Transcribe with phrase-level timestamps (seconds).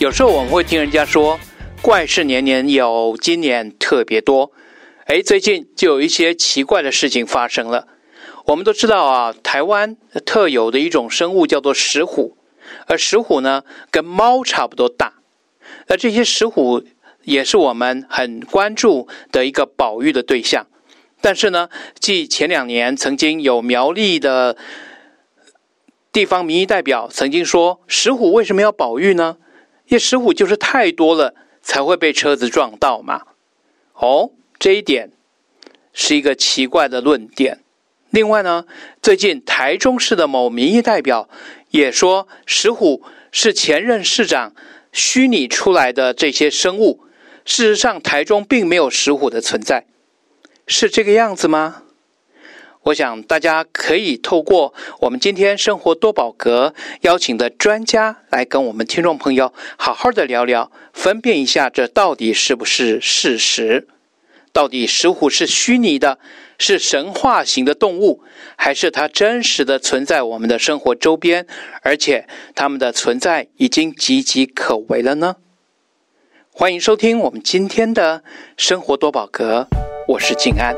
[0.00, 1.38] 有时候我们会听人家说，
[1.82, 4.50] 怪事年年有，今年特别多。
[5.04, 7.86] 哎，最近就有一些奇怪的事情发生了。
[8.46, 12.38] 我们都知道啊，台湾特有的一种生物叫做石虎，
[12.86, 15.12] 而石虎呢，跟猫差不多大。
[15.88, 16.82] 那这些石虎
[17.24, 20.66] 也是我们很关注的一个保育的对象。
[21.20, 24.56] 但是呢，继前两年曾经有苗栗的
[26.10, 29.36] 地方民意代表曾经说，石虎为什么要保育呢？
[29.90, 33.22] 因为石虎就是太多了，才会被车子撞到嘛。
[33.94, 35.10] 哦，这一点
[35.92, 37.58] 是一个奇怪的论点。
[38.10, 38.66] 另外呢，
[39.02, 41.28] 最近台中市的某民意代表
[41.70, 44.54] 也说，石虎是前任市长
[44.92, 47.00] 虚拟出来的这些生物。
[47.44, 49.86] 事实上，台中并没有石虎的存在。
[50.68, 51.82] 是这个样子吗？
[52.84, 63.86] 我想大家可以透过我们今天生活多宝格邀请的专家来跟我们听众朋友好好的聊聊，分辨一下这到底是不是事实？
[64.52, 66.18] 到底石虎是虚拟的，
[66.58, 68.22] 是神话型的动物，
[68.56, 71.46] 还是它真实的存在我们的生活周边，
[71.82, 75.36] 而且它们的存在已经岌岌可危了呢？
[76.50, 78.24] 欢迎收听我们今天的
[78.56, 79.68] 生活多宝格。
[80.08, 80.74] 我是静安。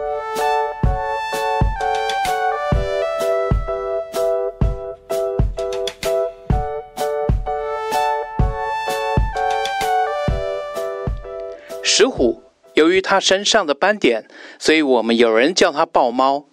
[11.95, 14.27] 石虎由于它身上的斑点，
[14.59, 16.47] 所以我们有人叫它豹猫。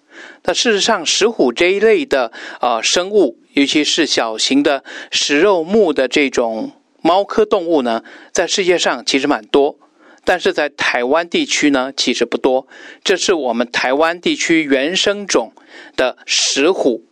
[0.43, 9.79] 那事实上，石虎这一类的啊、呃、生物，尤其是小型的食肉目的这种猫科动物呢，在世界上其实蛮多。
[10.25, 12.67] 但是在台湾地区呢，其实不多。
[13.01, 15.53] 这是我们台湾地区原生种
[15.95, 17.05] 的石虎。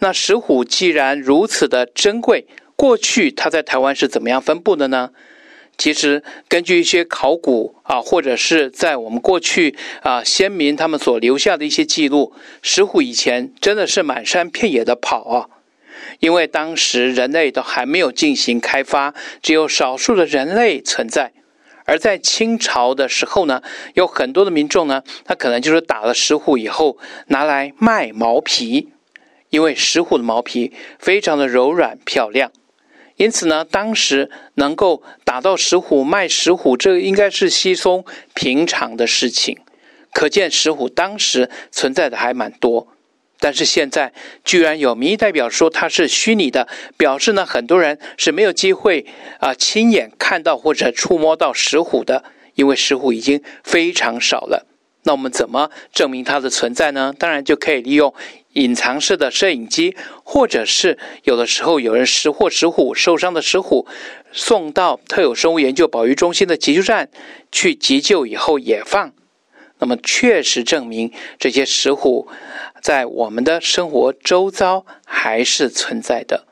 [0.00, 5.10] 那石虎既然如此的珍贵，过去它在台湾是怎么样分布的呢？
[5.78, 15.48] 其实根据一些考古啊，或者是在我们过去啊先民他们所留下的一些记录，石虎以前真的是满山遍野的跑啊。
[16.20, 21.32] 因为当时人类都还没有进行开发，只有少数的人类存在。
[21.84, 23.62] 而在清朝的时候呢，
[23.94, 28.88] 有很多的民众呢，他可能就是打了石虎以后拿来卖毛皮，
[29.50, 32.52] 因为石虎的毛皮非常的柔软漂亮，
[33.18, 39.58] 因此呢，当时能够打到石虎卖石虎，这应该是稀松平常的事情，
[40.12, 42.88] 可见石虎当时存在的还蛮多。
[43.40, 44.12] 但是现在
[44.44, 49.06] 居然有民意代表说它是虚拟的，表示呢，很多人是没有机会
[49.40, 52.24] 啊亲眼看到或者触摸到石虎的，
[52.54, 54.66] 因为石虎已经非常少了。
[55.04, 57.14] 那我们怎么证明它的存在呢？
[57.18, 58.12] 当然就可以利用
[58.54, 63.86] 隐藏式的摄影机，或者是有的时候有人拾获石虎受伤的石虎，
[64.32, 67.08] 送到特有生物研究保育中心的急救站
[67.52, 69.12] 去急救以后野放。
[69.78, 72.28] 那么确实证明这些石虎。
[72.82, 76.47] 在我们的生活周遭还是存在的。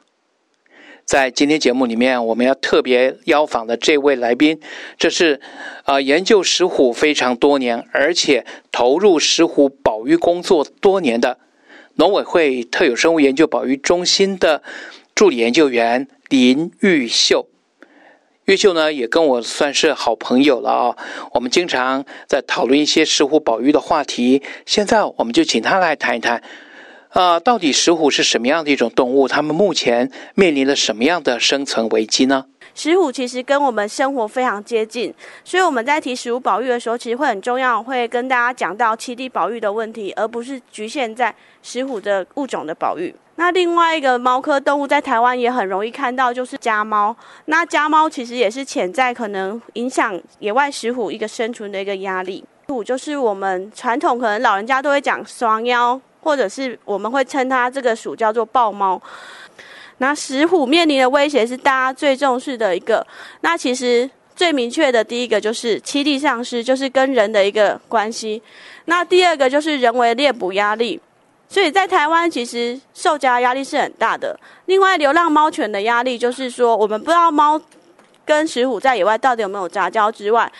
[1.06, 4.60] 在今天节目里面，我们要特别邀访的这位来宾，
[4.98, 5.40] 这是
[5.84, 11.38] 啊研究石虎非常多年，而且投入石虎保育工作多年的
[11.94, 14.64] 农委会特有生物研究保育中心的
[15.14, 17.46] 助理研究员林玉秀。
[18.46, 20.96] 玉秀呢，也跟我算是好朋友了啊。
[21.34, 24.42] 我们经常在讨论一些石虎保育的话题。
[24.66, 26.42] 现在我们就请他来谈一谈，
[27.16, 29.26] 啊，到底石虎是什么样的一种动物？
[29.26, 32.44] 他们目前面临了什么样的生存危机呢？
[32.74, 43.14] 石虎其实跟我们生活非常接近，所以我们在提石虎保育的时候，其实会很重要，会跟大家讲到栖地保育的问题，而不是局限在石虎的物种的保育。
[43.36, 47.16] 那另外一个猫科动物在台湾也很容易看到，就是家猫。
[47.46, 52.44] 那家猫其实也是潜在可能影响野外石虎一个生存的一个压力。
[52.68, 59.00] 虎就是我们传统可能老人家都会讲双腰，或者是我们会称它这个属叫做豹猫。
[59.98, 63.06] 那石虎面临的威胁是大家最重视的一个。
[63.42, 68.42] 那其实最明确的第一个就是栖地丧失，就是跟人的一个关系。
[68.86, 71.00] 那第二个就是人为猎捕压力。
[71.48, 74.36] 所以在台湾，其实受夹压力是很大的。
[74.64, 77.58] 另外，流浪猫犬的压力就是说，我们不知道猫
[78.24, 80.50] 跟石虎在野外到底有没有杂交之外，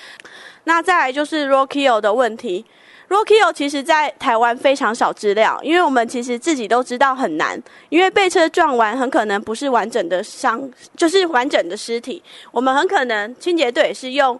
[0.63, 2.65] 那再来就是 ROKIO 的问题。
[3.09, 12.23] Roadkill 其实在台湾非常少资料，因为我们其实自己都知道很难，因为被车撞完很可能不是完整的伤，就是完整的尸体。
[12.51, 14.39] 我们很可能清洁队是用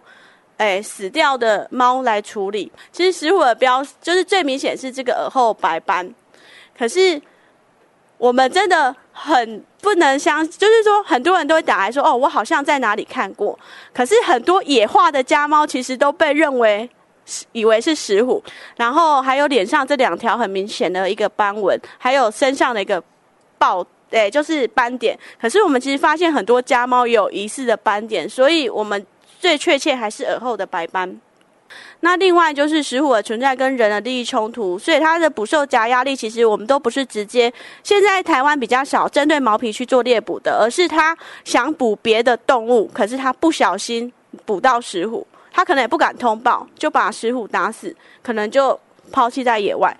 [0.57, 2.71] 诶死掉的猫来处理。
[2.91, 6.13] 其实食虎的标就是最明显是这个耳后白斑。
[6.77, 7.19] 可是，
[8.17, 13.57] 我们真的很不能相，就是说很多人都会打来说，哦，我好像在哪里看过。
[13.93, 16.87] 可是很多野化的家猫其实都被认为
[17.51, 18.43] 以为是石虎，
[18.75, 23.03] 然后还有脸上这两条很明显的一个斑纹，还有身上的一个
[23.57, 25.17] 豹，诶，就是斑点。
[25.39, 29.05] 可是我们其实发现很多家猫有疑似的斑点，所以我们
[29.39, 31.19] 最确切还是耳后的白斑。
[31.99, 37.51] 那另外就是石虎的存在跟人的利益冲突，所以它的捕兽夹压力其实我们都不是直接。
[37.83, 44.11] 现在台湾比较少针对毛皮去做猎捕的，而是它想捕别的动物，可是它不小心
[44.45, 45.27] 捕到石虎，
[45.57, 48.79] 他可能也不敢通报，就把石虎打死，可能就
[49.11, 49.91] 抛弃在野外。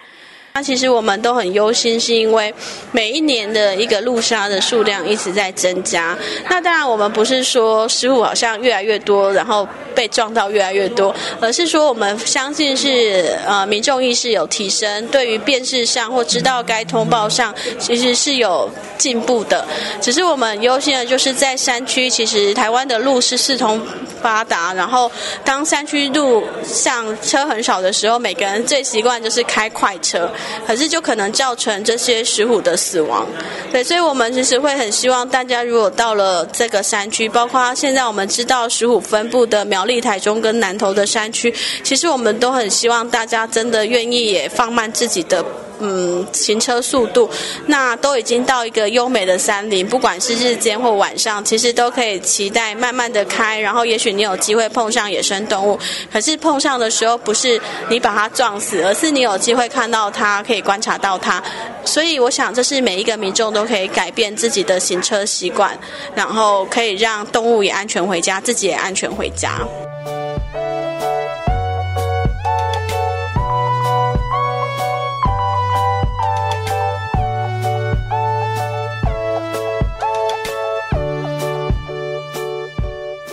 [0.57, 2.51] 那其实我们都很忧心，是因为
[2.91, 6.17] 每一年的一个路杀的数量一直在增加。
[6.49, 18.67] 那当然，我们不是说石虎好像越来越多，然后被撞到越来越多，而是说我们相信是呃民众意识有提升，对于辨识上或知道该通报上，其实是有
[18.97, 19.63] 进步的。
[20.01, 23.79] 只是我们忧心的就是在山区，其实台湾的路是四通
[24.23, 25.11] 八达，然后
[25.45, 30.27] 当山区路上车很少的时候，每个人最习惯就是开快车。
[30.65, 33.25] 可是就可能造成这些石虎的死亡，
[33.71, 41.53] 对，所以我们其实会很希望大家如果到了这个山区，包括现在我们知道石虎分布的苗栗、台中跟南投的山区，
[41.83, 45.43] 其实我们都很希望大家真的愿意也放慢自己的。
[45.79, 47.29] 嗯，行车速度，
[47.67, 55.77] 那都已经到一个优美的山林，不管是日间或晚上，其实都可以期待慢慢的开，然后也许你有机会碰上野生动物，
[56.11, 61.41] 可是碰上的时候不是你把它撞死，而是你有机会看到它它，可以观察到它，
[61.85, 65.79] 所以我想这是每一个民众都可以改变自己的行车习惯，
[66.13, 69.65] 然后可以让动物也安全回家，自己也安全回家。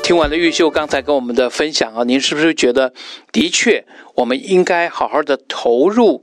[0.05, 2.93] 听完了玉秀刚才跟我们的分享啊，您是不是觉得
[3.33, 6.23] 的确我们应该好好的投入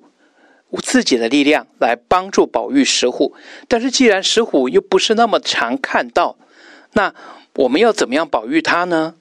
[0.79, 3.33] 自己的力量来帮助保育石虎？
[3.67, 6.37] 但是既然石虎又不是那么常看到，
[6.93, 7.13] 那
[7.55, 9.15] 我们要怎么样保育它呢？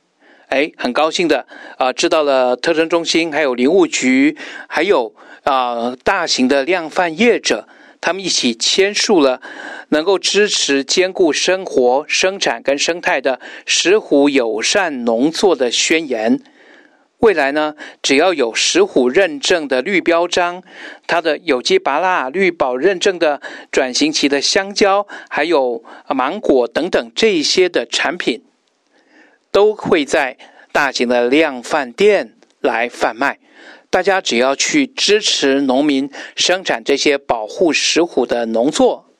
[0.49, 1.47] 哎，很高兴的
[1.79, 4.37] 啊，知道了特征中心、还有林务局、
[4.69, 5.15] 还有
[5.45, 7.67] 啊大型的量贩业者。
[8.03, 9.43] 他们一起签署了
[9.91, 16.41] 能够支持兼顾生活、生产跟生态的石虎友善农作的宣言。
[17.21, 20.63] 未来呢，只要有石虎认证的绿标章，
[21.07, 28.43] 它的有机芭乐、绿宝认证的转型期的香蕉，还有芒果等等这一些的产品，
[29.53, 30.39] 都会在
[30.73, 33.39] 大型的量贩店来贩卖。
[33.91, 39.11] 大家只要去支持农民生产这些保护石虎的农作，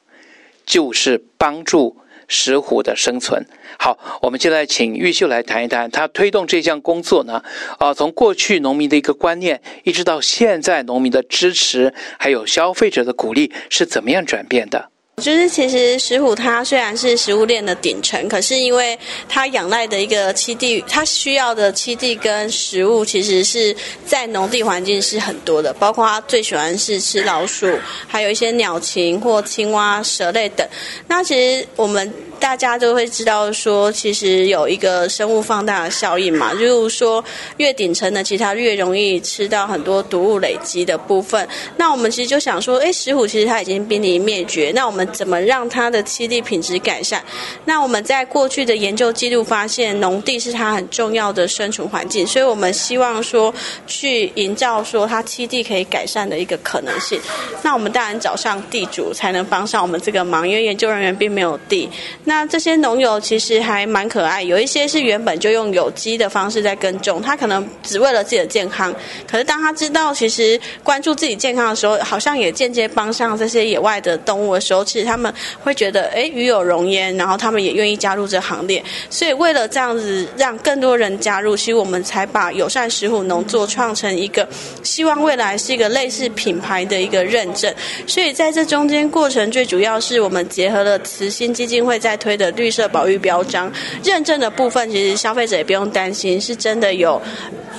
[0.65, 1.99] 就是帮助
[2.31, 3.45] 石虎的生存。
[3.79, 7.43] 好，我们现在请玉秀来谈一谈，他推动这项工作呢，
[7.79, 14.91] 啊，从过去农民的一个观念，一直到现在农民的支持，还有消费者的鼓励，是怎么样转变的？
[15.21, 23.77] 就是其实石虎它虽然是食物链的顶层，可是因为它仰赖的一个栖地，它需要的栖地跟食物其实是
[24.07, 27.79] 在农地环境是很多的，包括它最喜欢是吃老鼠，
[28.09, 30.67] 还有一些鸟禽或青蛙、蛇类等。
[31.07, 32.13] 那其实我们。
[32.41, 37.23] 大家都会知道说，其实有一个生物放大的效应嘛，就是说
[37.59, 41.47] 越顶层的，其实它越容易吃到很多毒物累积的部分。
[41.77, 47.23] 那我们其实就想说，诶，石虎其实它已经濒临灭绝，那我们怎么让它的栖地品质改善？
[47.67, 53.55] 那我们在过去的研究记录发现，农地是它很重要的生存环境，所以我们希望说
[53.87, 57.21] 去营造说它栖地可以改善的一个可能性。
[57.63, 61.89] 那我们当然找上地主才能帮上我们这个忙，因为研究人员并没有地。
[62.31, 68.95] 那这些农友其实还蛮可爱，有一些是原本就用有机的方式在耕种，他可能只为了自己的健康。
[69.29, 75.35] 可是当他知道其实关注自己健康的时候，好像也间接帮上这些野外的动物的时候，其实他们
[75.65, 78.81] 会觉得哎，与有荣焉，然后他们也愿意加入这行列。
[79.11, 84.49] 所以为了这样子让更多人加入，其实我们才把友善石虎农作创成一个
[84.85, 87.75] 希望未来是一个类似品牌的一个认证。
[88.07, 92.20] 所以在这中间过程，最主要是我们结合了慈心基金会在。
[92.21, 93.73] 推的绿色保育标章
[94.05, 97.21] 认证的部分，其实消费者也不用担心，是真的有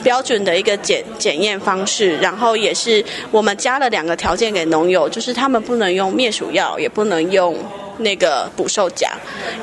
[0.04, 2.18] 标准的一个检检验方式。
[2.18, 7.56] 然后也是我们加了两个条件给农友，就是他们不能用灭鼠药，也不能用
[8.02, 9.12] 那个捕兽夹，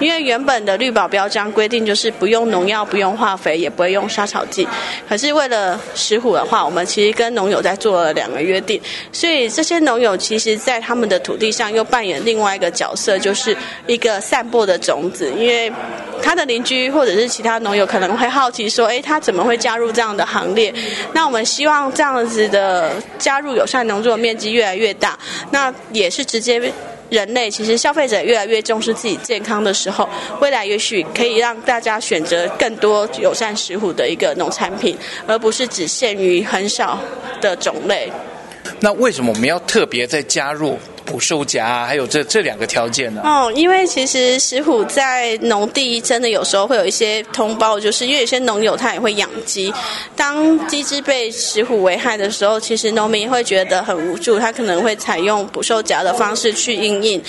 [0.00, 4.66] 因为原本的绿保标章规定就是不用农药、不用化肥，也不会用杀草剂。
[5.08, 8.80] 可是为了石虎的话，我们其实跟农友在做了两个约定，
[9.12, 15.70] 所以这些农友其实在他们的土地上又扮演另外一个角色，就是一个散播的种子，因为
[16.22, 20.72] 他的邻居或者是其他农友可能会好奇说，诶，他怎么会加入这样的行列？
[21.12, 25.18] 那我们希望这样子的加入友善农作面积越来越大，
[25.50, 26.72] 那也是直接
[27.10, 30.08] 人类其实消费者越来越重视自己健康的时候，
[30.40, 34.96] 未来也许可以让大家选择更多友善食虎的一个农产品，
[35.26, 36.98] 而不是只限于很少
[37.40, 38.12] 的种类。
[38.80, 40.78] 那为什么我们要特别再加入？
[41.08, 43.22] 捕兽夹啊，还有这这两个条件呢？
[43.24, 49.72] 哦，因为其实石虎在农地真的有时候会有一些通报，就是因为有些农友他也会养鸡，
[50.14, 57.22] 当鸡只被石虎危害的时候，其实农民会觉得很无助，他可能会采用捕兽夹的方式去应应。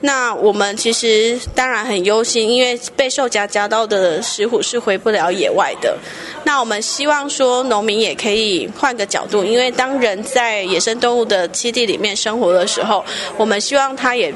[0.00, 5.96] 那我们其实当然很忧心，因为被兽夹夹到的石虎是回不了野外的。
[6.44, 13.04] 那我们希望说，农民也可以换个角度，因为当人在野生动物的栖地里面生活的时候，
[13.36, 14.32] 我们希望他也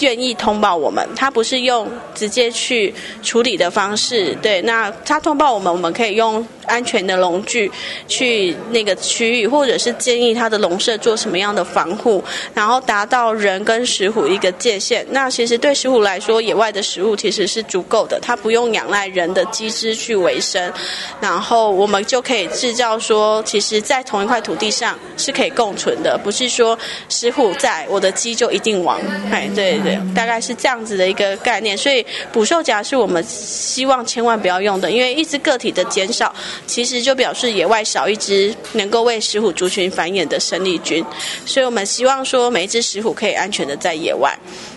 [0.00, 2.92] 愿意通报我们，他不是用直接去
[3.22, 6.46] 处理的方式，对，那他通报我们，我们可以用。
[6.66, 7.68] 安全的笼具
[8.06, 12.22] 去那个区域，或者是建议他的笼舍做什么样的防护，
[12.54, 15.04] 然后达到人跟石虎一个界限。
[15.10, 20.72] 那其实对石虎来说，野外的食物其实是足够的，它不用仰赖人的鸡只去维生。
[21.20, 26.78] 然后我们就可以制造说，其实，在同一块土地上是可以共存的，不是说
[27.08, 29.00] 石虎在我的鸡就一定亡。
[29.32, 31.76] 哎，对对，大概是这样子的一个概念。
[31.76, 36.34] 所以捕兽夹是我们希望千万不要用的，因为一只个体的减少。
[36.66, 41.04] 其实就表示野外少一只能够为石虎族群繁衍的生力军，
[41.44, 44.36] 所以我们希望说每一只石虎可以安全的在野外。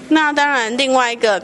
[0.10, 1.42] 那当然，另外一个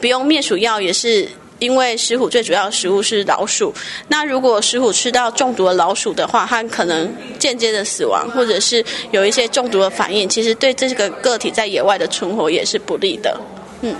[0.00, 1.28] 不用灭鼠药，也是
[1.62, 3.72] 因为石虎最主要的食物是老鼠。
[4.08, 13.40] 那如果石虎吃到中毒的老鼠的话，它可能间接的死亡，或者是有一些中毒的反应，其实对这个个体在野外的存活也是不利的。
[13.82, 13.94] 嗯。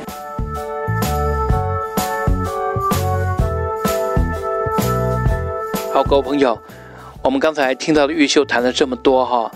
[5.94, 6.60] 好，各位朋友，
[7.22, 9.48] 我们刚才听到的玉秀谈了这么多哈，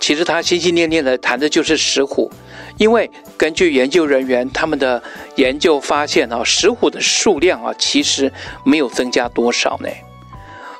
[0.00, 2.30] 其实他心心念念的谈的就是石虎，
[2.76, 5.02] 因为根据研究人员他们的
[5.36, 8.32] 研究发现啊，石虎的数量啊其实
[8.64, 9.88] 没有增加多少呢。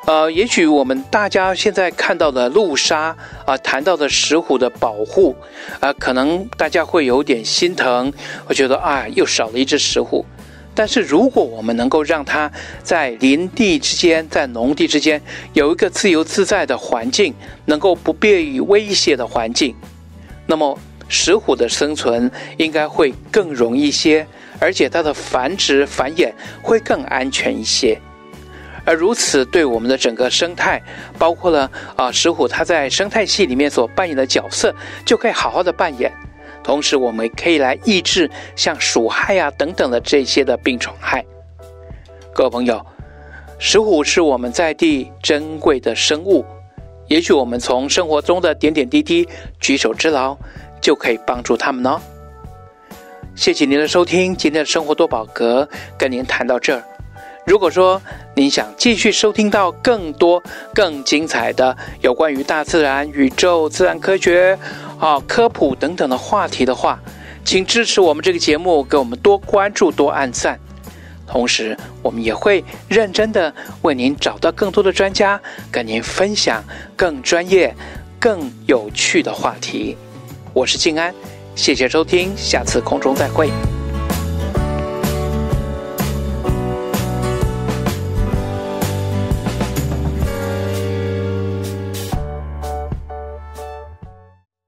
[0.06, 5.36] 呃，也许我们大家现在看到的路杀啊，谈到的石虎的保护
[5.80, 8.10] 啊，可能大家会有点心疼，
[8.46, 10.24] 我觉得啊，又少了一只石虎。
[10.78, 12.48] 但是，如果我们能够让它
[12.84, 15.20] 在林地之间、在农地之间
[15.52, 19.74] 有一个自由自在的环境，能够不便于威胁的环境，
[20.46, 24.24] 那么石虎的生存应该会更容易一些，
[24.60, 26.32] 而且它的繁殖繁衍
[26.62, 28.00] 会更安全一些。
[28.84, 30.80] 而如此，对我们的整个生态，
[31.18, 34.72] 包括了啊石虎它在生态系里面所扮演的角色，
[35.04, 36.12] 就可以好好的扮演。
[36.68, 41.24] 同时，我们可以来抑制像鼠害啊等等的这些的病虫害。
[42.34, 42.84] 各位朋友，
[43.58, 46.44] 石虎是我们在地珍贵的生物，
[47.06, 49.26] 也许我们从生活中的点点滴滴、
[49.58, 50.36] 举手之劳，
[50.78, 51.98] 就可以帮助他们呢。
[53.34, 56.84] 谢谢您的收听，今天的生活多宝格跟您谈到这儿。
[57.46, 57.98] 如果说
[58.34, 60.42] 您想继续收听到更多
[60.74, 64.58] 更精彩的有关于大自然、宇宙、自然科学。
[64.98, 67.00] 好，科普等等的话题的话，
[67.44, 70.58] 请支持我们这个节目，给我们多关注、多按赞。
[71.24, 75.40] 同时，我们也会认真的为您找到更多的专家，
[75.70, 76.64] 跟您分享
[76.96, 77.72] 更专业、
[78.18, 79.96] 更有趣的话题。
[80.52, 81.14] 我是静安，
[81.54, 83.50] 谢谢收听，下次空中再会。